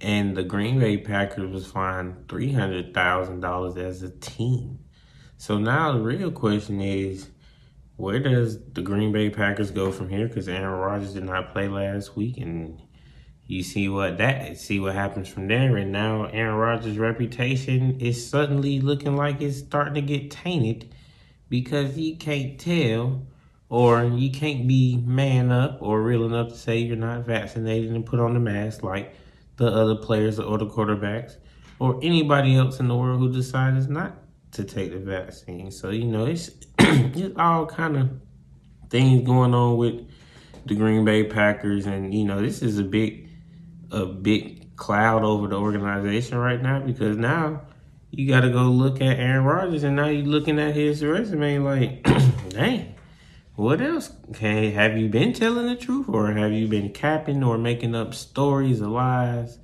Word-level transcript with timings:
and 0.00 0.36
the 0.36 0.42
Green 0.42 0.78
Bay 0.78 0.98
Packers 0.98 1.50
was 1.50 1.66
fined 1.66 2.28
$300,000 2.28 3.78
as 3.78 4.02
a 4.02 4.10
team. 4.10 4.78
So 5.44 5.58
now 5.58 5.92
the 5.92 6.00
real 6.00 6.30
question 6.30 6.80
is, 6.80 7.28
where 7.96 8.18
does 8.18 8.58
the 8.72 8.80
Green 8.80 9.12
Bay 9.12 9.28
Packers 9.28 9.70
go 9.70 9.92
from 9.92 10.08
here? 10.08 10.26
Because 10.26 10.48
Aaron 10.48 10.80
Rodgers 10.80 11.12
did 11.12 11.24
not 11.24 11.52
play 11.52 11.68
last 11.68 12.16
week, 12.16 12.38
and 12.38 12.80
you 13.46 13.62
see 13.62 13.90
what 13.90 14.16
that 14.16 14.56
see 14.56 14.80
what 14.80 14.94
happens 14.94 15.28
from 15.28 15.48
there. 15.48 15.76
And 15.76 15.92
now 15.92 16.24
Aaron 16.32 16.54
Rodgers' 16.54 16.96
reputation 16.96 18.00
is 18.00 18.26
suddenly 18.26 18.80
looking 18.80 19.16
like 19.16 19.42
it's 19.42 19.58
starting 19.58 19.92
to 19.92 20.00
get 20.00 20.30
tainted 20.30 20.94
because 21.50 21.98
you 21.98 22.16
can't 22.16 22.58
tell 22.58 23.26
or 23.68 24.02
you 24.02 24.30
can't 24.30 24.66
be 24.66 24.96
man 24.96 25.52
up 25.52 25.76
or 25.82 26.00
real 26.00 26.24
enough 26.24 26.48
to 26.48 26.56
say 26.56 26.78
you're 26.78 26.96
not 26.96 27.26
vaccinated 27.26 27.90
and 27.90 28.06
put 28.06 28.18
on 28.18 28.32
the 28.32 28.40
mask 28.40 28.82
like 28.82 29.14
the 29.58 29.66
other 29.66 29.96
players 29.96 30.40
or 30.40 30.56
the 30.56 30.66
quarterbacks 30.66 31.36
or 31.80 32.00
anybody 32.02 32.56
else 32.56 32.80
in 32.80 32.88
the 32.88 32.96
world 32.96 33.18
who 33.18 33.30
decides 33.30 33.88
not 33.88 34.23
to 34.54 34.64
take 34.64 34.92
the 34.92 34.98
vaccine. 34.98 35.70
So 35.70 35.90
you 35.90 36.04
know, 36.04 36.26
it's 36.26 36.50
it's 36.78 37.36
all 37.38 37.66
kind 37.66 37.96
of 37.96 38.10
things 38.90 39.26
going 39.26 39.54
on 39.54 39.76
with 39.76 40.08
the 40.66 40.74
Green 40.74 41.04
Bay 41.04 41.24
Packers, 41.24 41.86
and 41.86 42.14
you 42.14 42.24
know, 42.24 42.40
this 42.40 42.62
is 42.62 42.78
a 42.78 42.84
big 42.84 43.28
a 43.90 44.06
big 44.06 44.76
cloud 44.76 45.22
over 45.22 45.46
the 45.46 45.56
organization 45.56 46.38
right 46.38 46.60
now 46.60 46.80
because 46.80 47.16
now 47.16 47.62
you 48.10 48.28
got 48.28 48.40
to 48.40 48.50
go 48.50 48.64
look 48.64 49.00
at 49.00 49.18
Aaron 49.18 49.44
Rodgers, 49.44 49.82
and 49.82 49.96
now 49.96 50.06
you're 50.06 50.24
looking 50.24 50.58
at 50.58 50.74
his 50.74 51.04
resume 51.04 51.58
like, 51.58 52.02
dang. 52.48 52.94
What 53.56 53.80
else? 53.80 54.10
Okay, 54.30 54.72
have 54.72 54.98
you 54.98 55.08
been 55.08 55.32
telling 55.32 55.66
the 55.66 55.76
truth, 55.76 56.08
or 56.08 56.32
have 56.32 56.52
you 56.52 56.66
been 56.66 56.90
capping 56.90 57.44
or 57.44 57.56
making 57.56 57.94
up 57.94 58.12
stories 58.12 58.82
or 58.82 58.88
lies? 58.88 59.58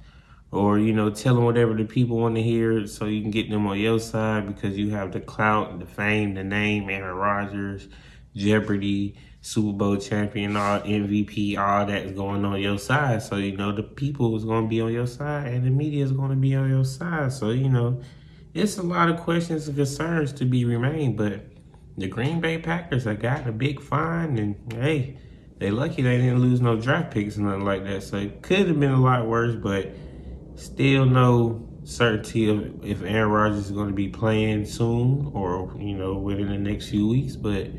Or 0.53 0.79
you 0.79 0.93
know 0.93 1.11
telling 1.11 1.45
whatever 1.45 1.75
the 1.75 1.85
people 1.85 2.19
want 2.19 2.35
to 2.35 2.43
hear 2.43 2.87
so 2.87 3.05
you 3.05 3.23
can 3.23 3.31
get 3.31 3.49
them 3.51 3.67
on 3.67 3.79
your 3.79 4.01
side 4.01 4.47
because 4.47 4.77
you 4.77 4.91
have 4.91 5.13
the 5.13 5.21
clout 5.21 5.79
the 5.79 5.87
fame 5.87 6.35
the 6.35 6.45
name 6.45 6.91
aaron 6.91 7.15
rodgers 7.15 7.89
jeopardy 8.35 9.17
super 9.43 9.73
bowl 9.73 9.97
champion 9.97 10.55
all 10.57 10.81
mvp 10.81 11.57
all 11.57 11.87
that's 11.87 12.13
going 12.13 12.45
on 12.45 12.61
your 12.61 12.79
side. 12.79 13.23
So 13.23 13.37
you 13.37 13.57
know 13.57 13.73
the 13.73 13.83
people 13.83 14.37
is 14.37 14.45
going 14.45 14.65
to 14.65 14.69
be 14.69 14.81
on 14.81 14.93
your 14.93 15.07
side 15.07 15.47
and 15.47 15.65
the 15.65 15.71
media 15.71 16.05
is 16.05 16.13
going 16.13 16.31
to 16.31 16.37
be 16.37 16.55
on 16.55 16.69
your 16.69 16.85
side. 16.85 17.33
So 17.33 17.51
you 17.51 17.69
know 17.69 18.01
it's 18.53 18.77
a 18.77 18.83
lot 18.83 19.09
of 19.09 19.19
questions 19.21 19.67
and 19.69 19.77
concerns 19.77 20.33
to 20.35 20.45
be 20.45 20.65
remained 20.65 21.17
but 21.17 21.47
the 21.97 22.07
green 22.07 22.41
bay 22.41 22.59
packers 22.59 23.05
have 23.05 23.21
got 23.21 23.47
a 23.47 23.53
big 23.53 23.81
fine 23.81 24.37
and 24.39 24.73
hey 24.75 25.17
they 25.59 25.71
lucky 25.71 26.03
they 26.03 26.19
didn't 26.19 26.41
lose 26.41 26.61
no 26.61 26.77
draft 26.77 27.11
picks 27.13 27.39
or 27.39 27.43
nothing 27.43 27.65
like 27.65 27.85
that. 27.85 28.03
So 28.03 28.19
it 28.19 28.43
could 28.43 28.69
have 28.69 28.79
been 28.79 28.93
a 28.93 29.01
lot 29.01 29.27
worse 29.27 29.55
but 29.55 29.95
Still 30.61 31.07
no 31.07 31.67
certainty 31.85 32.51
of 32.51 32.85
if 32.85 33.03
Aaron 33.03 33.31
Rodgers 33.31 33.67
is 33.67 33.71
going 33.71 33.89
to 33.89 33.95
be 33.95 34.09
playing 34.09 34.67
soon 34.67 35.31
or, 35.33 35.75
you 35.79 35.97
know, 35.97 36.19
within 36.19 36.49
the 36.49 36.59
next 36.59 36.91
few 36.91 37.09
weeks. 37.09 37.35
But, 37.35 37.71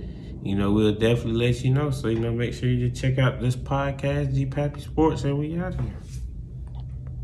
you 0.42 0.56
know, 0.56 0.72
we'll 0.72 0.94
definitely 0.94 1.34
let 1.34 1.64
you 1.64 1.72
know. 1.74 1.92
So, 1.92 2.08
you 2.08 2.20
know, 2.20 2.32
make 2.32 2.56
sure 2.56 2.70
you 2.70 2.90
check 2.90 3.20
out 3.20 3.40
this 3.40 3.56
podcast, 3.56 4.34
G 4.34 4.48
Pappy 4.48 4.82
Sports, 4.82 5.24
and 5.26 5.38
we 5.38 5.60
out 5.60 5.76
here. 5.76 5.94